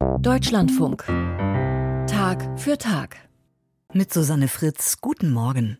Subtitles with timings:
[0.00, 1.04] Deutschlandfunk.
[2.06, 3.16] Tag für Tag.
[3.92, 5.78] Mit Susanne Fritz, guten Morgen.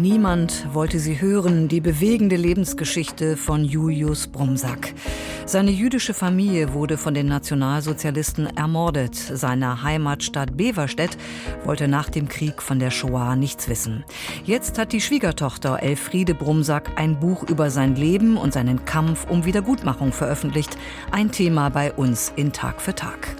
[0.00, 4.94] Niemand wollte sie hören, die bewegende Lebensgeschichte von Julius Brumsack.
[5.44, 9.14] Seine jüdische Familie wurde von den Nationalsozialisten ermordet.
[9.14, 11.18] Seine Heimatstadt Beverstedt
[11.64, 14.04] wollte nach dem Krieg von der Shoah nichts wissen.
[14.46, 19.44] Jetzt hat die Schwiegertochter Elfriede Brumsack ein Buch über sein Leben und seinen Kampf um
[19.44, 20.78] Wiedergutmachung veröffentlicht.
[21.10, 23.36] Ein Thema bei uns in Tag für Tag.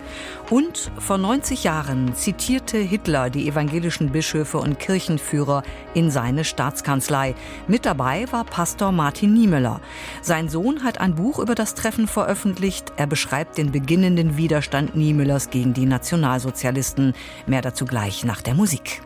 [0.50, 5.62] Und vor 90 Jahren zitierte Hitler die evangelischen Bischöfe und Kirchenführer
[5.94, 7.36] in seine Staatskanzlei.
[7.68, 9.80] Mit dabei war Pastor Martin Niemöller.
[10.22, 12.92] Sein Sohn hat ein Buch über das Treffen veröffentlicht.
[12.96, 17.14] Er beschreibt den beginnenden Widerstand Niemöllers gegen die Nationalsozialisten.
[17.46, 19.02] Mehr dazu gleich nach der Musik.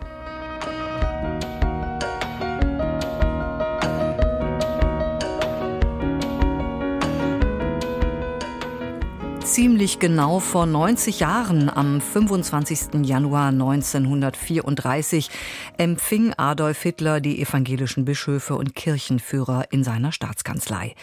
[9.55, 13.07] Ziemlich genau vor 90 Jahren, am 25.
[13.07, 15.31] Januar 1934,
[15.79, 20.97] empfing Adolf Hitler die evangelischen Bischöfe und Kirchenführer in seiner Staatskanzlei.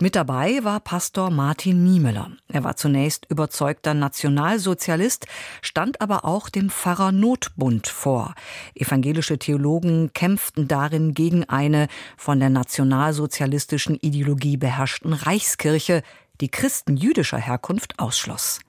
[0.00, 2.32] Mit dabei war Pastor Martin Niemöller.
[2.48, 5.24] Er war zunächst überzeugter Nationalsozialist,
[5.62, 8.34] stand aber auch dem Pfarrer Notbund vor.
[8.74, 16.02] Evangelische Theologen kämpften darin gegen eine von der nationalsozialistischen Ideologie beherrschten Reichskirche,
[16.40, 18.60] die Christen jüdischer Herkunft ausschloss.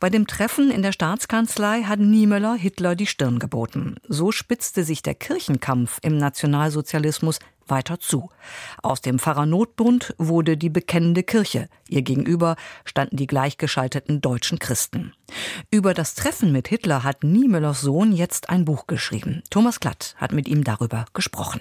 [0.00, 3.96] Bei dem Treffen in der Staatskanzlei hat Niemöller Hitler die Stirn geboten.
[4.08, 8.30] So spitzte sich der Kirchenkampf im Nationalsozialismus weiter zu.
[8.82, 11.68] Aus dem Pfarrernotbund wurde die bekennende Kirche.
[11.88, 15.14] Ihr gegenüber standen die gleichgeschalteten deutschen Christen.
[15.70, 19.42] Über das Treffen mit Hitler hat Niemöllers Sohn jetzt ein Buch geschrieben.
[19.50, 21.60] Thomas Glatt hat mit ihm darüber gesprochen.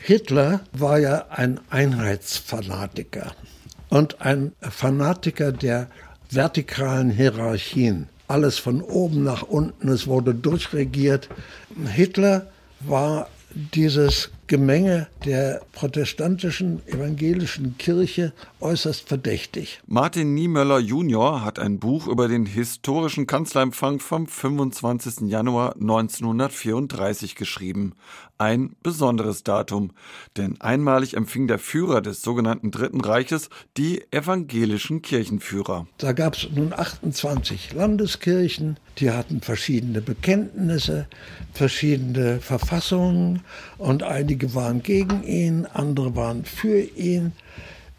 [0.00, 3.34] Hitler war ja ein Einheitsfanatiker
[3.90, 5.88] und ein Fanatiker der
[6.30, 8.08] vertikalen Hierarchien.
[8.28, 11.28] Alles von oben nach unten, es wurde durchregiert.
[11.92, 12.46] Hitler
[12.80, 19.80] war dieses Gemenge der protestantischen evangelischen Kirche äußerst verdächtig.
[19.86, 25.30] Martin Niemöller Junior hat ein Buch über den historischen Kanzlerempfang vom 25.
[25.30, 27.92] Januar 1934 geschrieben.
[28.38, 29.92] Ein besonderes Datum,
[30.36, 35.86] denn einmalig empfing der Führer des sogenannten Dritten Reiches die evangelischen Kirchenführer.
[35.98, 41.06] Da gab es nun 28 Landeskirchen, die hatten verschiedene Bekenntnisse,
[41.54, 43.42] verschiedene Verfassungen
[43.78, 47.32] und einige waren gegen ihn, andere waren für ihn.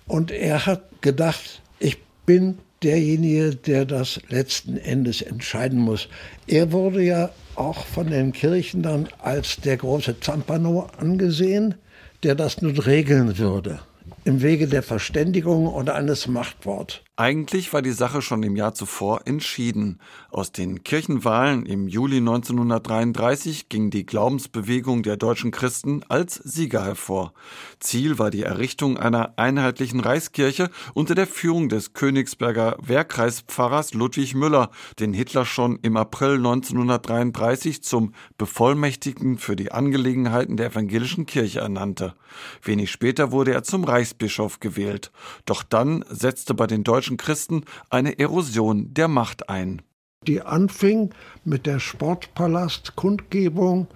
[0.07, 6.07] Und er hat gedacht, ich bin derjenige, der das letzten Endes entscheiden muss.
[6.47, 11.75] Er wurde ja auch von den Kirchen dann als der große Zampano angesehen,
[12.23, 13.79] der das nun regeln würde
[14.23, 17.01] im Wege der Verständigung oder eines Machtworts.
[17.21, 19.99] Eigentlich war die Sache schon im Jahr zuvor entschieden.
[20.31, 27.33] Aus den Kirchenwahlen im Juli 1933 ging die Glaubensbewegung der deutschen Christen als Sieger hervor.
[27.79, 34.71] Ziel war die Errichtung einer einheitlichen Reichskirche unter der Führung des Königsberger Wehrkreispfarrers Ludwig Müller,
[34.97, 42.15] den Hitler schon im April 1933 zum Bevollmächtigten für die Angelegenheiten der evangelischen Kirche ernannte.
[42.63, 45.11] Wenig später wurde er zum Reichsbischof gewählt.
[45.45, 49.81] Doch dann setzte bei den deutschen Christen eine Erosion der Macht ein.
[50.27, 51.09] Die anfing
[51.43, 53.87] mit der Sportpalast-Kundgebung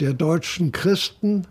[0.00, 1.46] der deutschen Christen,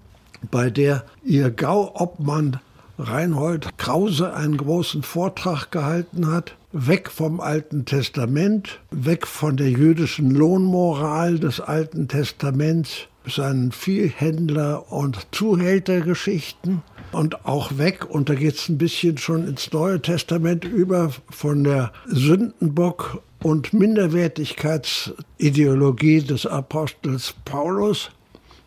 [0.51, 2.59] bei der ihr Gauobmann
[2.99, 6.55] Reinhold Krause einen großen Vortrag gehalten hat.
[6.71, 15.25] Weg vom Alten Testament, weg von der jüdischen Lohnmoral des Alten Testaments, seinen Viehhändler- und
[15.31, 21.11] Zuhältergeschichten und auch weg, und da geht es ein bisschen schon ins Neue Testament über,
[21.29, 28.11] von der Sündenbock- und Minderwertigkeitsideologie des Apostels Paulus,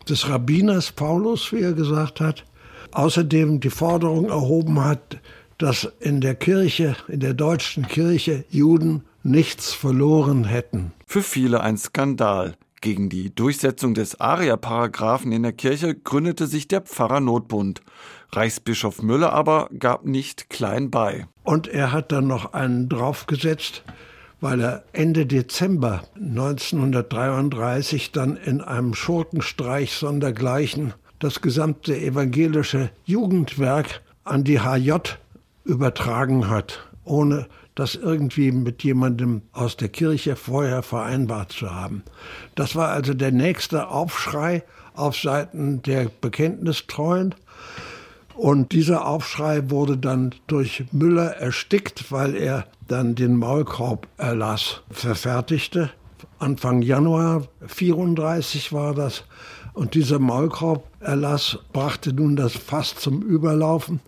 [0.07, 2.43] des Rabbiners Paulus, wie er gesagt hat.
[2.91, 5.19] Außerdem die Forderung erhoben hat,
[5.57, 10.93] dass in der Kirche, in der deutschen Kirche Juden nichts verloren hätten.
[11.05, 12.55] Für viele ein Skandal.
[12.79, 17.81] Gegen die Durchsetzung des Aria-Paragraphen in der Kirche gründete sich der Pfarrernotbund.
[18.31, 21.27] Reichsbischof Müller aber gab nicht klein bei.
[21.43, 23.83] Und er hat dann noch einen draufgesetzt,
[24.41, 34.43] weil er Ende Dezember 1933 dann in einem Schurkenstreich sondergleichen das gesamte evangelische Jugendwerk an
[34.43, 34.93] die HJ
[35.63, 42.03] übertragen hat, ohne das irgendwie mit jemandem aus der Kirche vorher vereinbart zu haben.
[42.55, 44.63] Das war also der nächste Aufschrei
[44.95, 47.35] auf Seiten der Bekenntnistreuen.
[48.37, 55.89] Und dieser Aufschrei wurde dann durch Müller erstickt, weil er dann den Maulkorb-Erlass verfertigte.
[56.37, 59.23] Anfang Januar 34 war das.
[59.73, 64.01] Und dieser Maulkorb-Erlass brachte nun das Fass zum Überlaufen.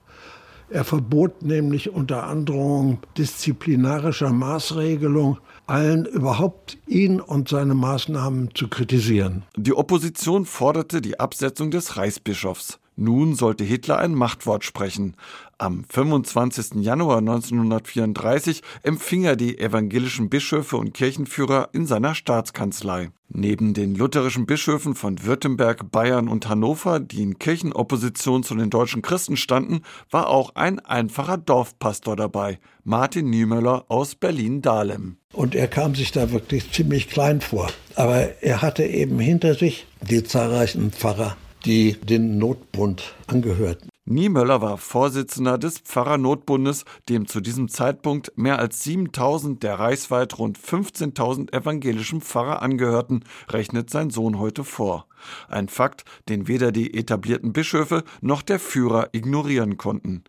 [0.70, 9.44] Er verbot nämlich unter Androhung disziplinarischer Maßregelung allen überhaupt ihn und seine Maßnahmen zu kritisieren.
[9.56, 12.80] Die Opposition forderte die Absetzung des Reichsbischofs.
[13.02, 15.16] Nun sollte Hitler ein Machtwort sprechen.
[15.58, 16.84] Am 25.
[16.84, 23.12] Januar 1934 empfing er die evangelischen Bischöfe und Kirchenführer in seiner Staatskanzlei.
[23.30, 29.02] Neben den lutherischen Bischöfen von Württemberg, Bayern und Hannover, die in Kirchenopposition zu den deutschen
[29.02, 35.16] Christen standen, war auch ein einfacher Dorfpastor dabei, Martin Niemöller aus Berlin-Dahlem.
[35.32, 37.70] Und er kam sich da wirklich ziemlich klein vor.
[37.96, 43.90] Aber er hatte eben hinter sich die zahlreichen Pfarrer die den Notbund angehörten.
[44.12, 50.58] Niemöller war Vorsitzender des Pfarrernotbundes, dem zu diesem Zeitpunkt mehr als 7000 der reichsweit rund
[50.58, 55.06] 15.000 evangelischen Pfarrer angehörten, rechnet sein Sohn heute vor.
[55.48, 60.24] Ein Fakt, den weder die etablierten Bischöfe noch der Führer ignorieren konnten.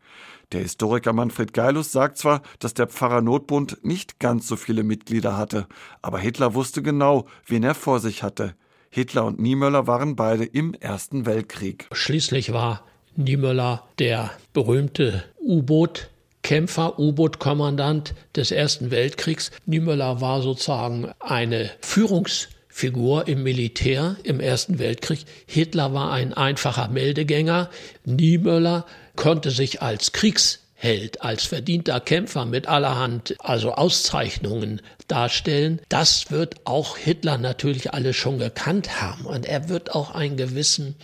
[0.53, 5.67] Der Historiker Manfred Geilus sagt zwar, dass der Pfarrernotbund nicht ganz so viele Mitglieder hatte,
[6.03, 8.57] aber Hitler wusste genau, wen er vor sich hatte.
[8.93, 11.87] Hitler und Niemöller waren beide im Ersten Weltkrieg.
[11.93, 12.85] Schließlich war
[13.15, 16.11] Niemöller der berühmte U-Boot
[16.43, 19.53] Kämpfer, U-Boot-Kommandant des Ersten Weltkriegs.
[19.65, 25.25] Niemöller war sozusagen eine Führungsfigur im Militär im Ersten Weltkrieg.
[25.47, 27.71] Hitler war ein einfacher Meldegänger.
[28.05, 36.31] Niemöller konnte sich als Kriegs Held, als verdienter Kämpfer mit allerhand, also Auszeichnungen darstellen, das
[36.31, 39.27] wird auch Hitler natürlich alle schon gekannt haben.
[39.27, 40.95] Und er wird auch einen gewissen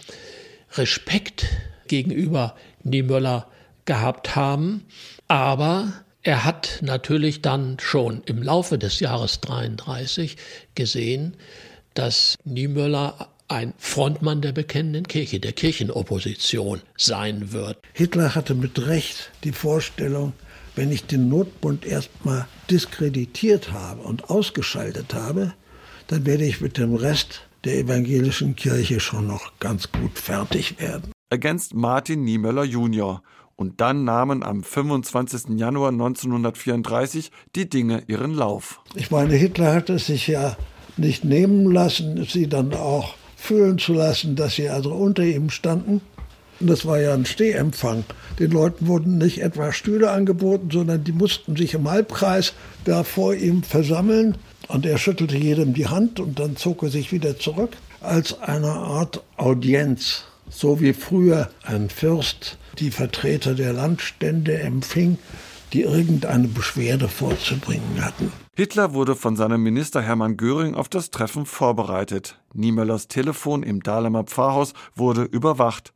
[0.77, 1.45] Respekt
[1.89, 3.49] gegenüber Niemöller
[3.85, 4.87] gehabt haben.
[5.29, 10.39] Aber er hat natürlich dann schon im Laufe des Jahres 33
[10.75, 11.37] gesehen,
[11.93, 17.79] dass Niemöller ein Frontmann der bekennenden Kirche, der Kirchenopposition sein wird.
[17.93, 20.33] Hitler hatte mit Recht die Vorstellung,
[20.75, 25.55] wenn ich den Notbund erstmal diskreditiert habe und ausgeschaltet habe,
[26.09, 31.13] dann werde ich mit dem Rest der evangelischen Kirche schon noch ganz gut fertig werden.
[31.31, 33.23] Ergänzt Martin Niemöller Jr.
[33.57, 35.59] Und dann nahmen am 25.
[35.59, 38.83] Januar 1934 die Dinge ihren Lauf.
[38.95, 40.57] Ich meine, Hitler hat es sich ja
[40.99, 46.01] nicht nehmen lassen, sie dann auch fühlen zu lassen, dass sie also unter ihm standen.
[46.59, 48.05] Und das war ja ein Stehempfang.
[48.39, 52.55] Den Leuten wurden nicht etwa Stühle angeboten, sondern die mussten sich im Halbkreis
[52.85, 54.37] da vor ihm versammeln.
[54.69, 58.73] Und er schüttelte jedem die Hand und dann zog er sich wieder zurück als eine
[58.73, 60.25] Art Audienz.
[60.49, 65.19] So wie früher ein Fürst die Vertreter der Landstände empfing,
[65.73, 68.33] die irgendeine Beschwerde vorzubringen hatten.
[68.59, 72.41] Hitler wurde von seinem Minister Hermann Göring auf das Treffen vorbereitet.
[72.55, 75.93] Niemöllers Telefon im Dahlemer Pfarrhaus wurde überwacht.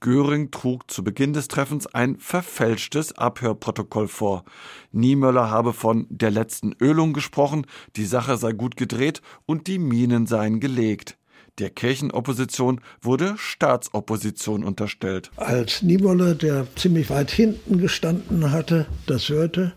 [0.00, 4.44] Göring trug zu Beginn des Treffens ein verfälschtes Abhörprotokoll vor.
[4.90, 7.66] Niemöller habe von der letzten Ölung gesprochen,
[7.96, 11.16] die Sache sei gut gedreht und die Minen seien gelegt.
[11.58, 15.30] Der Kirchenopposition wurde Staatsopposition unterstellt.
[15.36, 19.72] Als Niemöller, der ziemlich weit hinten gestanden hatte, das hörte,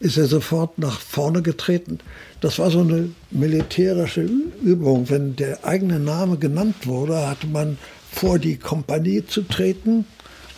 [0.00, 1.98] ist er sofort nach vorne getreten.
[2.40, 4.22] Das war so eine militärische
[4.62, 5.10] Übung.
[5.10, 7.78] Wenn der eigene Name genannt wurde, hatte man
[8.12, 10.04] vor die Kompanie zu treten,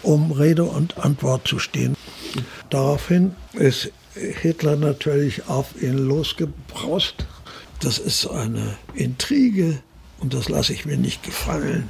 [0.02, 1.96] um Rede und Antwort zu stehen.
[2.68, 7.26] Daraufhin ist Hitler natürlich auf ihn losgebraust.
[7.80, 9.78] Das ist eine Intrige
[10.20, 11.88] und das lasse ich mir nicht gefallen.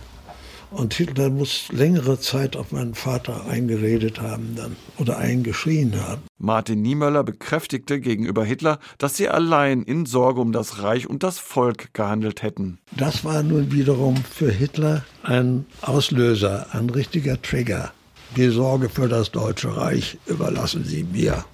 [0.71, 6.23] Und Hitler muss längere Zeit auf meinen Vater eingeredet haben dann oder eingeschrien haben.
[6.39, 11.39] Martin Niemöller bekräftigte gegenüber Hitler, dass sie allein in Sorge um das Reich und das
[11.39, 12.79] Volk gehandelt hätten.
[12.97, 17.93] Das war nun wiederum für Hitler ein Auslöser, ein richtiger Trigger.
[18.37, 21.45] Die Sorge für das Deutsche Reich überlassen Sie mir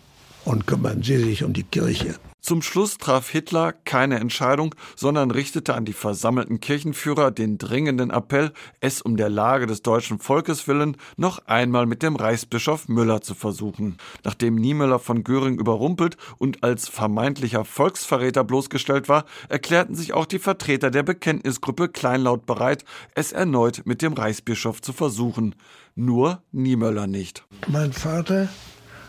[0.44, 2.16] und kümmern Sie sich um die Kirche.
[2.40, 8.52] Zum Schluss traf Hitler keine Entscheidung, sondern richtete an die versammelten Kirchenführer den dringenden Appell,
[8.80, 13.34] es um der Lage des deutschen Volkes willen noch einmal mit dem Reichsbischof Müller zu
[13.34, 13.96] versuchen.
[14.22, 20.38] Nachdem Niemöller von Göring überrumpelt und als vermeintlicher Volksverräter bloßgestellt war, erklärten sich auch die
[20.38, 25.56] Vertreter der Bekenntnisgruppe kleinlaut bereit, es erneut mit dem Reichsbischof zu versuchen.
[25.96, 27.44] Nur Niemöller nicht.
[27.66, 28.48] Mein Vater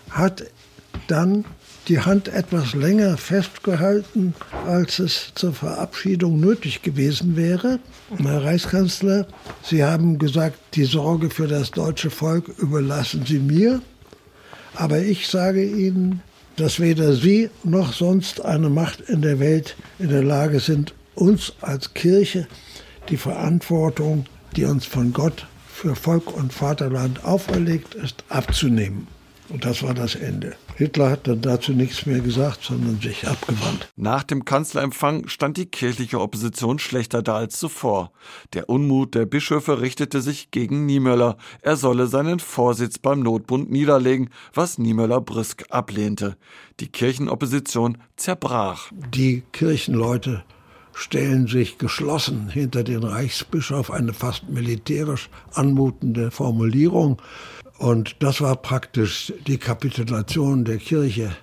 [0.09, 0.45] hat
[1.07, 1.45] dann
[1.87, 4.33] die Hand etwas länger festgehalten,
[4.65, 7.79] als es zur Verabschiedung nötig gewesen wäre.
[8.17, 9.27] Herr Reichskanzler,
[9.63, 13.81] Sie haben gesagt, die Sorge für das deutsche Volk überlassen Sie mir.
[14.75, 16.21] Aber ich sage Ihnen,
[16.57, 21.53] dass weder Sie noch sonst eine Macht in der Welt in der Lage sind, uns
[21.61, 22.47] als Kirche
[23.09, 24.25] die Verantwortung,
[24.55, 29.07] die uns von Gott für Volk und Vaterland auferlegt ist, abzunehmen.
[29.49, 30.55] Und das war das Ende.
[30.75, 33.89] Hitler hat dann dazu nichts mehr gesagt, sondern sich abgewandt.
[33.95, 38.11] Nach dem Kanzlerempfang stand die kirchliche Opposition schlechter da als zuvor.
[38.53, 41.37] Der Unmut der Bischöfe richtete sich gegen Niemöller.
[41.61, 46.37] Er solle seinen Vorsitz beim Notbund niederlegen, was Niemöller brüsk ablehnte.
[46.79, 48.91] Die Kirchenopposition zerbrach.
[48.91, 50.43] Die Kirchenleute
[50.97, 57.21] stellen sich geschlossen hinter den Reichsbischof, eine fast militärisch anmutende Formulierung.
[57.77, 61.35] Und das war praktisch die Kapitulation der Kirche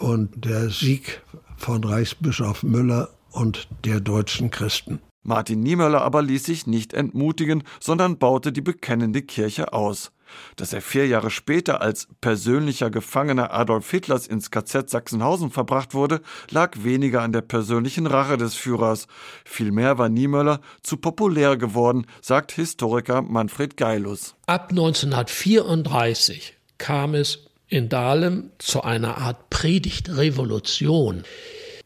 [0.00, 1.22] und der Sieg
[1.56, 5.00] von Reichsbischof Müller und der deutschen Christen.
[5.22, 10.12] Martin Niemöller aber ließ sich nicht entmutigen, sondern baute die bekennende Kirche aus.
[10.56, 16.20] Dass er vier Jahre später als persönlicher Gefangener Adolf Hitlers ins KZ Sachsenhausen verbracht wurde,
[16.50, 19.06] lag weniger an der persönlichen Rache des Führers.
[19.44, 24.34] Vielmehr war Niemöller zu populär geworden, sagt Historiker Manfred Geilus.
[24.46, 31.24] Ab 1934 kam es in Dahlem zu einer Art Predigtrevolution.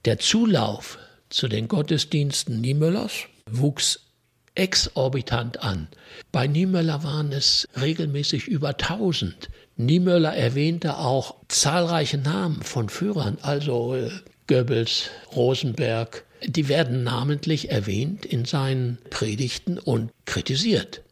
[0.04, 0.98] Der Zulauf
[1.30, 4.09] zu den Gottesdiensten Niemöllers wuchs
[4.60, 5.88] exorbitant an.
[6.32, 9.48] Bei Niemöller waren es regelmäßig über 1000.
[9.78, 14.10] Niemöller erwähnte auch zahlreiche Namen von Führern, also äh,
[14.48, 16.24] Goebbels, Rosenberg.
[16.44, 21.02] Die werden namentlich erwähnt in seinen Predigten und kritisiert.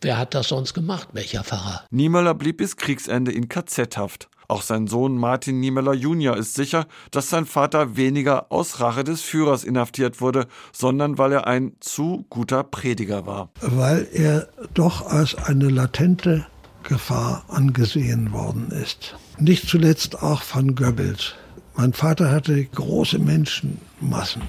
[0.00, 1.08] Wer hat das sonst gemacht?
[1.12, 1.84] Welcher Pfarrer?
[1.90, 4.28] Niemöller blieb bis Kriegsende in KZ-Haft.
[4.48, 6.36] Auch sein Sohn Martin Niemöller Jr.
[6.36, 11.46] ist sicher, dass sein Vater weniger aus Rache des Führers inhaftiert wurde, sondern weil er
[11.46, 13.50] ein zu guter Prediger war.
[13.60, 16.46] Weil er doch als eine latente
[16.82, 19.16] Gefahr angesehen worden ist.
[19.38, 21.34] Nicht zuletzt auch von Goebbels.
[21.76, 24.42] Mein Vater hatte große Menschenmassen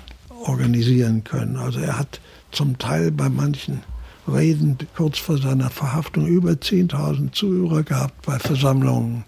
[0.44, 1.58] organisieren können.
[1.58, 3.82] Also er hat zum Teil bei manchen
[4.28, 9.24] Reden kurz vor seiner Verhaftung über 10.000 Zuhörer gehabt bei Versammlungen.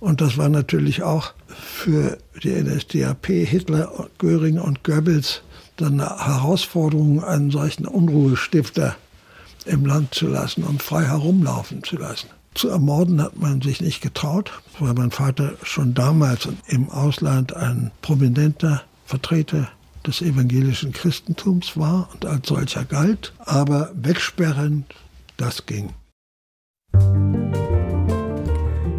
[0.00, 5.42] Und das war natürlich auch für die NSDAP, Hitler, Göring und Goebbels
[5.76, 8.96] dann eine Herausforderung, einen solchen Unruhestifter
[9.64, 12.28] im Land zu lassen und frei herumlaufen zu lassen.
[12.54, 17.90] Zu ermorden hat man sich nicht getraut, weil mein Vater schon damals im Ausland ein
[18.00, 19.68] prominenter Vertreter
[20.06, 23.32] des evangelischen Christentums war und als solcher galt.
[23.38, 24.84] Aber wegsperren,
[25.36, 25.90] das ging.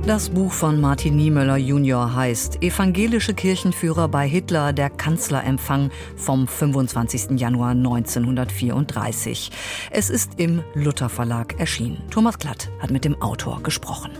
[0.05, 2.13] Das Buch von Martin Niemöller Jr.
[2.13, 7.39] heißt Evangelische Kirchenführer bei Hitler, der Kanzlerempfang vom 25.
[7.39, 9.49] Januar 1934.
[9.89, 12.03] Es ist im Luther Verlag erschienen.
[12.11, 14.11] Thomas Glatt hat mit dem Autor gesprochen.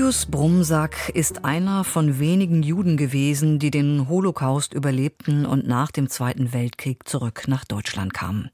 [0.00, 6.08] Julius Brumsack ist einer von wenigen Juden gewesen, die den Holocaust überlebten und nach dem
[6.08, 8.48] Zweiten Weltkrieg zurück nach Deutschland kamen.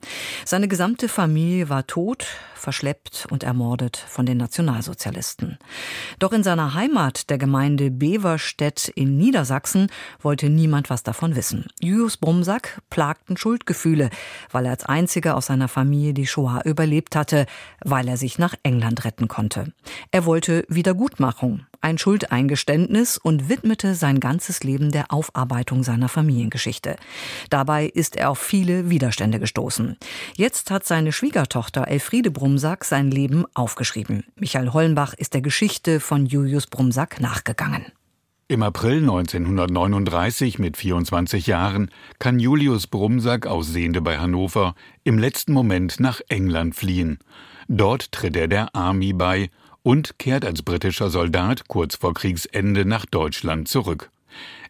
[0.44, 2.26] Seine gesamte Familie war tot,
[2.56, 5.56] verschleppt und ermordet von den Nationalsozialisten.
[6.18, 9.86] Doch in seiner Heimat, der Gemeinde Beverstedt in Niedersachsen,
[10.20, 11.66] wollte niemand was davon wissen.
[11.80, 14.10] Julius Brumsack plagten Schuldgefühle,
[14.50, 17.46] weil er als einziger aus seiner Familie die Shoah überlebt hatte,
[17.84, 19.72] weil er sich nach England retten konnte.
[20.10, 20.64] Er wollte
[21.36, 26.96] Wiedergutmachung, ein Schuldeingeständnis und widmete sein ganzes Leben der Aufarbeitung seiner Familiengeschichte.
[27.50, 29.96] Dabei ist er auf viele Widerstände gestoßen.
[30.34, 34.24] Jetzt hat seine Schwiegertochter Elfriede Brumsack sein Leben aufgeschrieben.
[34.36, 37.84] Michael Hollenbach ist der Geschichte von Julius Brumsack nachgegangen.
[38.48, 41.90] Im April 1939 mit 24 Jahren
[42.20, 47.18] kann Julius Brumsack aus Sehende bei Hannover im letzten Moment nach England fliehen.
[47.68, 49.50] Dort tritt er der Army bei
[49.86, 54.10] und kehrt als britischer Soldat kurz vor Kriegsende nach Deutschland zurück.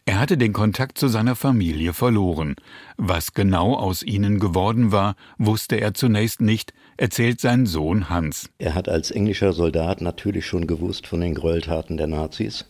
[0.05, 2.55] Er hatte den Kontakt zu seiner Familie verloren.
[2.97, 8.51] Was genau aus ihnen geworden war, wusste er zunächst nicht, erzählt sein Sohn Hans.
[8.59, 12.65] Er hat als englischer Soldat natürlich schon gewusst von den Gräueltaten der Nazis.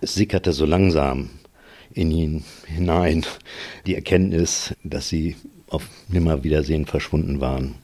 [0.00, 1.30] Es sickerte so langsam
[1.94, 3.24] in ihn hinein
[3.86, 5.36] die Erkenntnis, dass sie
[5.70, 7.74] auf Nimmerwiedersehen verschwunden waren.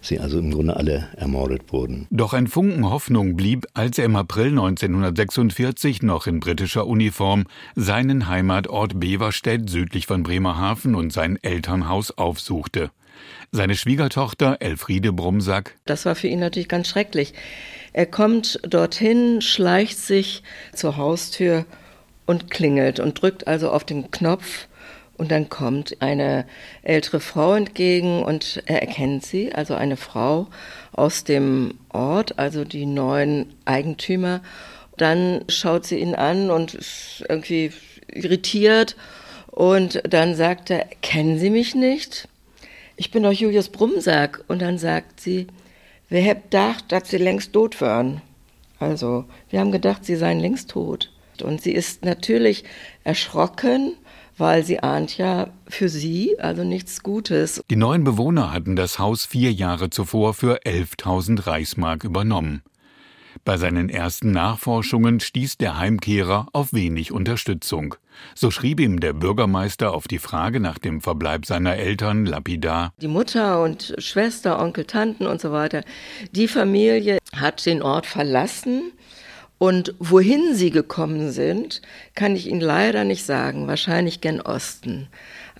[0.00, 2.06] sie also im Grunde alle ermordet wurden.
[2.10, 8.28] Doch ein Funken Hoffnung blieb, als er im April 1946 noch in britischer Uniform seinen
[8.28, 12.90] Heimatort Beverstedt südlich von Bremerhaven und sein Elternhaus aufsuchte.
[13.50, 15.76] Seine Schwiegertochter Elfriede Brumsack.
[15.84, 17.34] Das war für ihn natürlich ganz schrecklich.
[17.92, 20.42] Er kommt dorthin, schleicht sich
[20.74, 21.64] zur Haustür
[22.26, 24.67] und klingelt und drückt also auf den Knopf
[25.18, 26.46] und dann kommt eine
[26.82, 30.46] ältere Frau entgegen und er erkennt sie, also eine Frau
[30.92, 34.40] aus dem Ort, also die neuen Eigentümer.
[34.96, 37.72] Dann schaut sie ihn an und ist irgendwie
[38.08, 38.96] irritiert
[39.58, 42.28] und dann sagt er, kennen Sie mich nicht?
[42.96, 44.44] Ich bin doch Julius Brumsack.
[44.46, 45.48] Und dann sagt sie,
[46.08, 48.22] wir haben gedacht, dass Sie längst tot wären.
[48.78, 51.10] Also, wir haben gedacht, Sie seien längst tot.
[51.42, 52.62] Und sie ist natürlich
[53.04, 53.96] erschrocken
[54.38, 57.62] weil sie ahnt ja für sie also nichts Gutes.
[57.70, 62.62] Die neuen Bewohner hatten das Haus vier Jahre zuvor für 11.000 Reichsmark übernommen.
[63.44, 67.94] Bei seinen ersten Nachforschungen stieß der Heimkehrer auf wenig Unterstützung.
[68.34, 72.92] So schrieb ihm der Bürgermeister auf die Frage nach dem Verbleib seiner Eltern lapidar.
[73.00, 75.82] Die Mutter und Schwester, Onkel, Tanten und so weiter,
[76.32, 78.92] die Familie hat den Ort verlassen
[79.58, 81.82] und wohin sie gekommen sind,
[82.14, 83.66] kann ich Ihnen leider nicht sagen.
[83.66, 85.08] Wahrscheinlich gen Osten.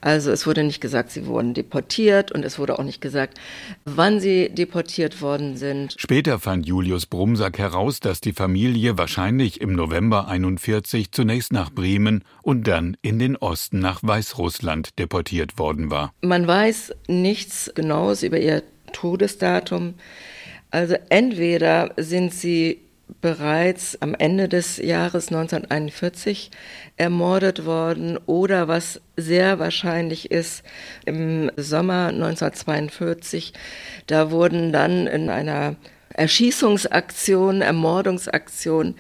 [0.01, 3.39] Also es wurde nicht gesagt, sie wurden deportiert und es wurde auch nicht gesagt,
[3.85, 5.97] wann sie deportiert worden sind.
[5.99, 12.23] Später fand Julius Brumsack heraus, dass die Familie wahrscheinlich im November 41 zunächst nach Bremen
[12.43, 16.13] und dann in den Osten nach Weißrussland deportiert worden war.
[16.21, 18.63] Man weiß nichts Genaues über ihr
[18.93, 19.95] Todesdatum.
[20.71, 22.83] Also entweder sind sie
[23.21, 26.51] bereits am Ende des Jahres 1941
[26.97, 30.63] ermordet worden oder was sehr wahrscheinlich ist,
[31.05, 33.53] im Sommer 1942,
[34.07, 35.77] da wurden dann in einer
[36.15, 38.97] Erschießungsaktion, Ermordungsaktion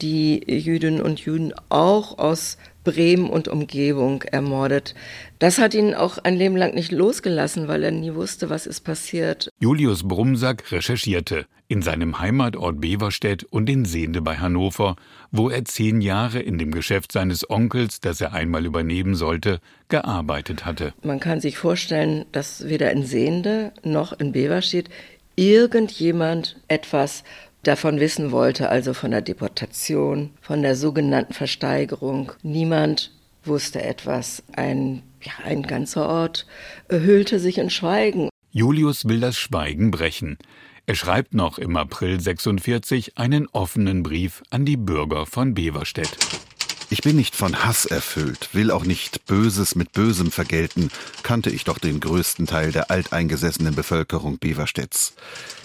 [0.00, 4.94] die Jüdinnen und Juden auch aus Bremen und Umgebung ermordet.
[5.38, 8.80] Das hat ihn auch ein Leben lang nicht losgelassen, weil er nie wusste, was ist
[8.80, 9.48] passiert.
[9.60, 14.96] Julius Brumsack recherchierte in seinem Heimatort Beverstedt und in Sehnde bei Hannover,
[15.30, 20.66] wo er zehn Jahre in dem Geschäft seines Onkels, das er einmal übernehmen sollte, gearbeitet
[20.66, 20.92] hatte.
[21.02, 24.90] Man kann sich vorstellen, dass weder in Sehnde noch in Beverstedt
[25.34, 27.24] irgendjemand etwas
[27.62, 32.32] davon wissen wollte, also von der Deportation, von der sogenannten Versteigerung.
[32.42, 33.12] Niemand
[33.44, 34.42] wusste etwas.
[34.52, 36.46] Ein, ja, ein ganzer Ort
[36.88, 38.28] hüllte sich in Schweigen.
[38.50, 40.38] Julius will das Schweigen brechen.
[40.84, 46.18] Er schreibt noch im April 46 einen offenen Brief an die Bürger von Beverstedt.
[46.92, 50.90] Ich bin nicht von Hass erfüllt, will auch nicht Böses mit Bösem vergelten,
[51.22, 55.14] kannte ich doch den größten Teil der alteingesessenen Bevölkerung Beverstedts.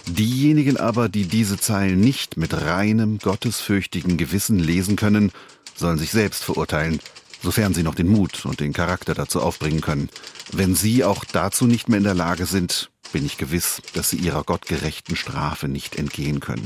[0.05, 5.33] Diejenigen aber, die diese Zeilen nicht mit reinem, gottesfürchtigen Gewissen lesen können,
[5.75, 7.01] sollen sich selbst verurteilen,
[7.43, 10.07] sofern sie noch den Mut und den Charakter dazu aufbringen können.
[10.53, 14.17] Wenn sie auch dazu nicht mehr in der Lage sind, bin ich gewiss, dass sie
[14.17, 16.63] ihrer gottgerechten Strafe nicht entgehen können.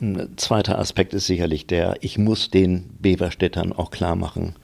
[0.00, 4.54] Ein zweiter Aspekt ist sicherlich der, ich muss den Beverstädtern auch klar machen,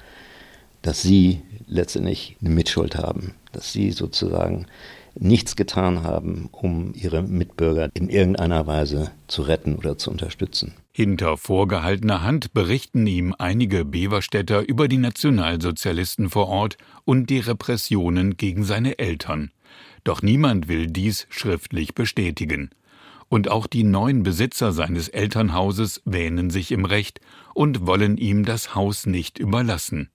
[0.83, 4.66] dass sie letztendlich eine Mitschuld haben, dass sie sozusagen
[5.16, 10.75] nichts getan haben, um ihre Mitbürger in irgendeiner Weise zu retten oder zu unterstützen.
[10.92, 18.37] Hinter vorgehaltener Hand berichten ihm einige Beverstädter über die Nationalsozialisten vor Ort und die Repressionen
[18.37, 19.51] gegen seine Eltern.
[20.03, 22.70] Doch niemand will dies schriftlich bestätigen
[23.35, 27.20] und auch die neuen Besitzer seines Elternhauses wähnen sich im Recht
[27.53, 30.09] und wollen ihm das Haus nicht überlassen.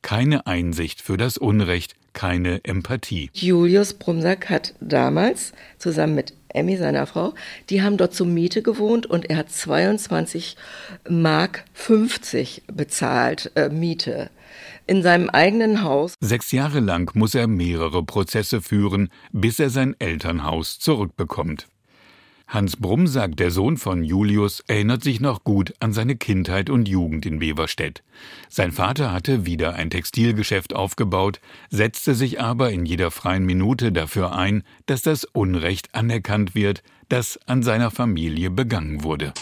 [0.00, 3.28] Keine Einsicht für das Unrecht, keine Empathie.
[3.34, 7.34] Julius Brumsack hat damals zusammen mit Emmy, seiner Frau,
[7.68, 10.56] die haben dort zur Miete gewohnt und er hat 22
[11.10, 14.30] Mark 50 bezahlt äh, Miete
[14.86, 16.14] in seinem eigenen Haus.
[16.20, 21.66] Sechs Jahre lang muss er mehrere Prozesse führen, bis er sein Elternhaus zurückbekommt.
[22.52, 27.24] Hans Brumsack, der Sohn von Julius, erinnert sich noch gut an seine Kindheit und Jugend
[27.24, 28.02] in Beverstedt.
[28.50, 34.34] Sein Vater hatte wieder ein Textilgeschäft aufgebaut, setzte sich aber in jeder freien Minute dafür
[34.34, 39.32] ein, dass das Unrecht anerkannt wird, das an seiner Familie begangen wurde.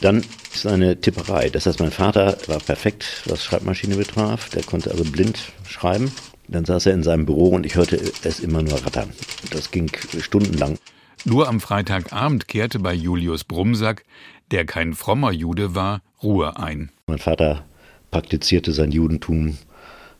[0.00, 1.50] Dann seine Tipperei.
[1.50, 4.48] Das heißt, mein Vater war perfekt, was Schreibmaschine betraf.
[4.48, 6.10] Der konnte also blind schreiben.
[6.48, 9.12] Dann saß er in seinem Büro und ich hörte es immer nur rattern.
[9.50, 10.78] Das ging stundenlang.
[11.26, 14.04] Nur am Freitagabend kehrte bei Julius Brumsack,
[14.50, 16.90] der kein frommer Jude war, Ruhe ein.
[17.06, 17.64] Mein Vater
[18.10, 19.56] praktizierte sein Judentum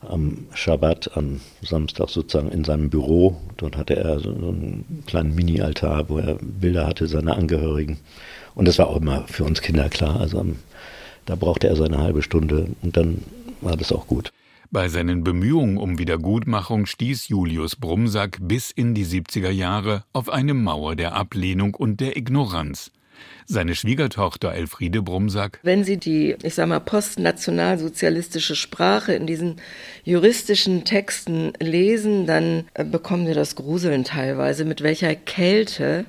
[0.01, 3.37] am Schabbat, am Samstag sozusagen in seinem Büro.
[3.59, 7.99] Dort hatte er so einen kleinen Mini-Altar, wo er Bilder hatte seiner Angehörigen.
[8.55, 10.19] Und das war auch immer für uns Kinder klar.
[10.21, 10.47] Also
[11.27, 13.23] da brauchte er seine halbe Stunde und dann
[13.61, 14.33] war das auch gut.
[14.75, 20.53] Bei seinen Bemühungen um Wiedergutmachung stieß Julius Brumsack bis in die 70er Jahre auf eine
[20.53, 22.91] Mauer der Ablehnung und der Ignoranz.
[23.47, 25.61] Seine Schwiegertochter Elfriede Brumsack.
[25.63, 29.61] Wenn Sie die, ich sag mal, postnationalsozialistische Sprache in diesen
[30.03, 36.05] juristischen Texten lesen, dann äh, bekommen Sie das Gruseln teilweise, mit welcher Kälte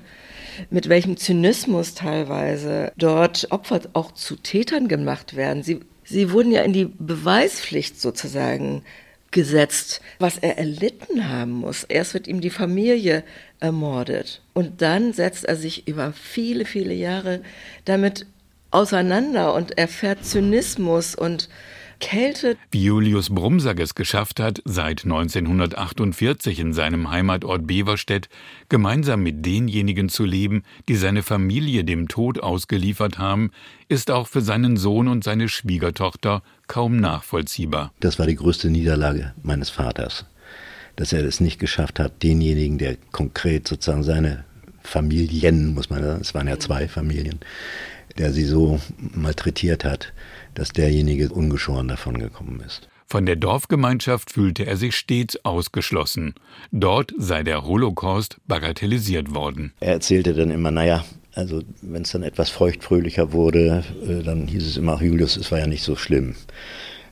[0.70, 5.64] mit welchem Zynismus teilweise dort Opfer auch zu Tätern gemacht werden.
[5.64, 8.84] Sie, sie wurden ja in die Beweispflicht sozusagen
[9.32, 11.84] gesetzt, was er erlitten haben muss.
[11.84, 13.24] Erst wird ihm die Familie
[13.60, 17.42] ermordet und dann setzt er sich über viele, viele Jahre
[17.84, 18.26] damit
[18.72, 21.50] auseinander und erfährt Zynismus und
[22.00, 22.58] Kälte.
[22.72, 28.30] Wie Julius Brumsack es geschafft hat, seit 1948 in seinem Heimatort Beverstedt
[28.70, 33.52] gemeinsam mit denjenigen zu leben, die seine Familie dem Tod ausgeliefert haben,
[33.90, 37.94] ist auch für seinen Sohn und seine Schwiegertochter kaum nachvollziehbar.
[38.00, 40.26] Das war die größte Niederlage meines Vaters,
[40.96, 44.46] dass er es nicht geschafft hat, denjenigen, der konkret sozusagen seine
[44.86, 47.40] Familien, muss man sagen, es waren ja zwei Familien,
[48.18, 50.14] der sie so malträtiert hat,
[50.56, 52.90] dass derjenige ungeschoren davon gekommen ist.
[53.08, 56.34] Von der Dorfgemeinschaft fühlte er sich stets ausgeschlossen.
[56.72, 59.74] Dort sei der Holocaust bagatellisiert worden.
[59.80, 64.66] Er erzählte dann immer, naja, also wenn es dann etwas feuchtfröhlicher wurde, äh, dann hieß
[64.66, 66.36] es immer, Julius, es war ja nicht so schlimm.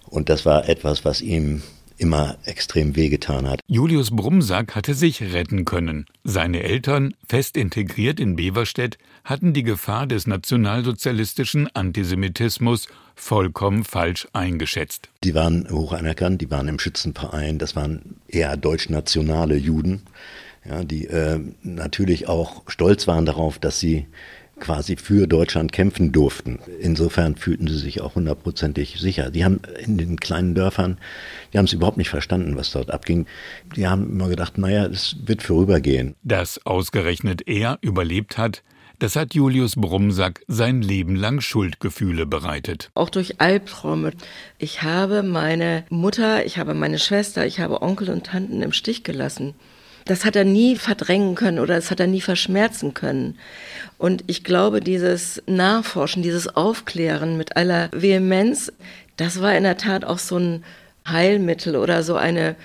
[0.09, 1.61] Und das war etwas, was ihm
[1.97, 3.59] immer extrem wehgetan hat.
[3.67, 6.05] Julius Brumsack hatte sich retten können.
[6.23, 15.09] Seine Eltern, fest integriert in Beverstedt, hatten die Gefahr des nationalsozialistischen Antisemitismus vollkommen falsch eingeschätzt.
[15.23, 20.03] Die waren hoch anerkannt, die waren im Schützenverein, das waren eher deutschnationale Juden,
[20.65, 24.07] ja, die äh, natürlich auch stolz waren darauf, dass sie
[24.59, 26.59] quasi für Deutschland kämpfen durften.
[26.79, 29.29] Insofern fühlten sie sich auch hundertprozentig sicher.
[29.31, 30.97] Die haben in den kleinen Dörfern,
[31.51, 33.25] die haben es überhaupt nicht verstanden, was dort abging.
[33.75, 36.15] Die haben immer gedacht, naja, es wird vorübergehen.
[36.23, 38.63] Dass ausgerechnet er überlebt hat,
[38.99, 42.89] das hat Julius Brumsack sein Leben lang Schuldgefühle bereitet.
[42.95, 44.11] Auch durch Albträume.
[44.59, 49.03] Ich habe meine Mutter, ich habe meine Schwester, ich habe Onkel und Tanten im Stich
[49.03, 49.55] gelassen.
[50.05, 53.37] Das hat er nie verdrängen können oder das hat er nie verschmerzen können.
[53.97, 58.71] Und ich glaube, dieses Nachforschen, dieses Aufklären mit aller Vehemenz,
[59.17, 60.63] das war in der Tat auch so ein
[61.07, 62.55] Heilmittel oder so eine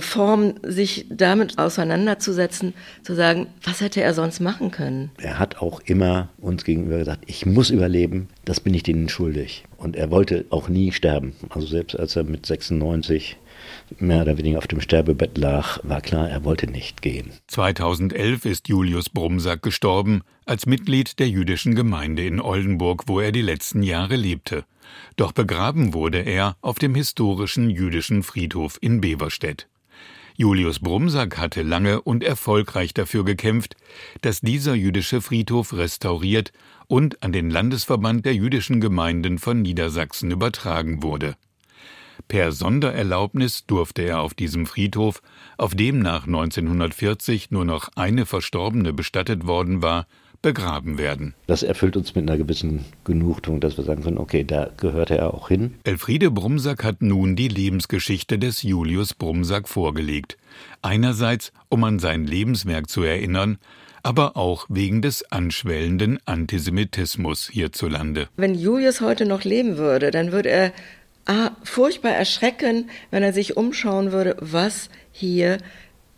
[0.00, 5.10] Form, sich damit auseinanderzusetzen, zu sagen, was hätte er sonst machen können?
[5.18, 9.64] Er hat auch immer uns gegenüber gesagt, ich muss überleben, das bin ich denen schuldig.
[9.76, 11.34] Und er wollte auch nie sterben.
[11.50, 13.36] Also selbst als er mit 96
[13.98, 17.32] mehr oder weniger auf dem Sterbebett lag, war klar, er wollte nicht gehen.
[17.48, 23.42] 2011 ist Julius Brumsack gestorben, als Mitglied der jüdischen Gemeinde in Oldenburg, wo er die
[23.42, 24.64] letzten Jahre lebte.
[25.16, 29.68] Doch begraben wurde er auf dem historischen jüdischen Friedhof in Beverstedt.
[30.36, 33.76] Julius Brumsack hatte lange und erfolgreich dafür gekämpft,
[34.20, 36.52] dass dieser jüdische Friedhof restauriert
[36.88, 41.36] und an den Landesverband der jüdischen Gemeinden von Niedersachsen übertragen wurde.
[42.26, 45.22] Per Sondererlaubnis durfte er auf diesem Friedhof,
[45.56, 50.06] auf dem nach 1940 nur noch eine Verstorbene bestattet worden war,
[50.44, 51.34] begraben werden.
[51.46, 55.32] Das erfüllt uns mit einer gewissen Genugtuung, dass wir sagen können, okay, da gehörte er
[55.32, 55.76] auch hin.
[55.84, 60.36] Elfriede Brumsack hat nun die Lebensgeschichte des Julius Brumsack vorgelegt.
[60.82, 63.56] Einerseits, um an sein Lebenswerk zu erinnern,
[64.02, 68.28] aber auch wegen des anschwellenden Antisemitismus hierzulande.
[68.36, 70.72] Wenn Julius heute noch leben würde, dann würde er
[71.24, 75.56] ah, furchtbar erschrecken, wenn er sich umschauen würde, was hier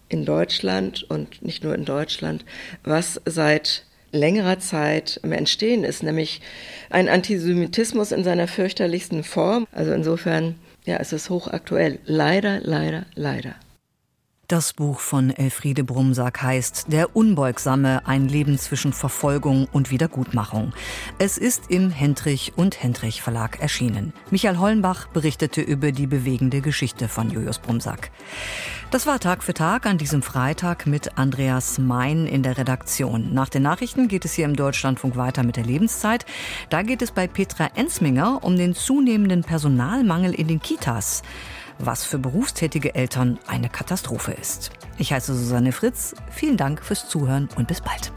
[0.08, 2.44] in Deutschland und nicht nur in Deutschland,
[2.82, 3.86] was seit
[4.16, 6.40] längerer Zeit im Entstehen ist, nämlich
[6.90, 9.66] ein Antisemitismus in seiner fürchterlichsten Form.
[9.72, 11.98] Also insofern, ja, es ist hochaktuell.
[12.06, 13.54] Leider, leider, leider.
[14.48, 20.72] Das Buch von Elfriede Brumsack heißt Der Unbeugsame, ein Leben zwischen Verfolgung und Wiedergutmachung.
[21.18, 24.12] Es ist im Hendrich und Hendrich Verlag erschienen.
[24.30, 28.12] Michael Hollenbach berichtete über die bewegende Geschichte von Julius Brumsack.
[28.92, 33.34] Das war Tag für Tag an diesem Freitag mit Andreas Mein in der Redaktion.
[33.34, 36.24] Nach den Nachrichten geht es hier im Deutschlandfunk weiter mit der Lebenszeit.
[36.70, 41.24] Da geht es bei Petra Ensminger um den zunehmenden Personalmangel in den Kitas
[41.78, 44.70] was für berufstätige Eltern eine Katastrophe ist.
[44.98, 46.14] Ich heiße Susanne Fritz.
[46.30, 48.12] Vielen Dank fürs Zuhören und bis bald.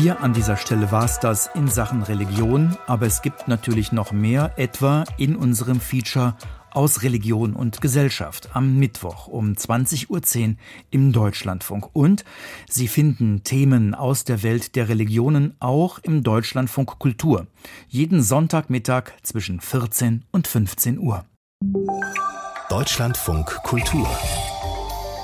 [0.00, 4.12] Hier an dieser Stelle war es das in Sachen Religion, aber es gibt natürlich noch
[4.12, 6.36] mehr, etwa in unserem Feature
[6.78, 10.08] aus Religion und Gesellschaft am Mittwoch um 20.10
[10.50, 10.54] Uhr
[10.92, 11.88] im Deutschlandfunk.
[11.92, 12.24] Und
[12.68, 17.48] Sie finden Themen aus der Welt der Religionen auch im Deutschlandfunk Kultur.
[17.88, 21.24] Jeden Sonntagmittag zwischen 14 und 15 Uhr.
[22.68, 24.08] Deutschlandfunk Kultur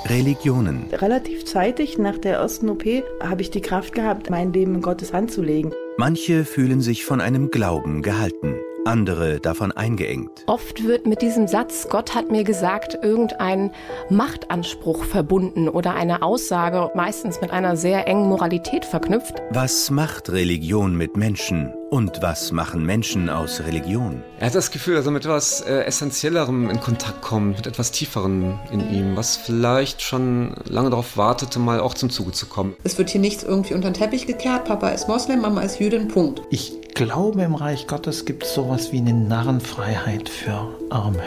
[0.07, 0.87] Religionen.
[0.91, 2.83] Relativ zeitig nach der ersten OP
[3.23, 5.71] habe ich die Kraft gehabt, mein Leben in Gottes Hand zu legen.
[5.99, 8.57] Manche fühlen sich von einem Glauben gehalten
[8.87, 10.31] andere davon eingeengt.
[10.47, 13.71] Oft wird mit diesem Satz, Gott hat mir gesagt, irgendein
[14.11, 19.43] Machtanspruch verbunden oder eine Aussage, meistens mit einer sehr engen Moralität verknüpft.
[19.51, 24.23] Was macht Religion mit Menschen und was machen Menschen aus Religion?
[24.41, 27.93] Er hat das Gefühl, dass er mit etwas äh, Essentiellerem in Kontakt kommt, mit etwas
[27.93, 32.75] Tieferem in ihm, was vielleicht schon lange darauf wartete, mal auch zum Zuge zu kommen.
[32.85, 34.65] Es wird hier nichts irgendwie unter den Teppich gekehrt.
[34.65, 36.43] Papa ist Moslem, Mama ist Jüdin, Punkt.
[36.51, 41.23] Ich glaube, im Reich Gottes gibt es sowas wie eine Narrenfreiheit für Arme.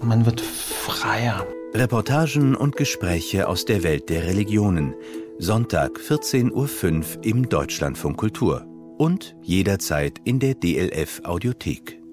[0.00, 1.46] Man wird freier.
[1.74, 4.94] Reportagen und Gespräche aus der Welt der Religionen.
[5.38, 8.64] Sonntag 14.05 Uhr im Deutschlandfunk Kultur.
[8.98, 12.05] Und jederzeit in der DLF Audiothek.